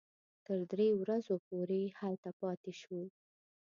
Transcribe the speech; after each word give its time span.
تر 0.45 0.59
درې 0.71 0.89
ورځو 1.01 1.35
پورې 1.47 1.81
هلته 1.99 2.29
پاتې 2.39 2.71
شوو. 2.81 3.03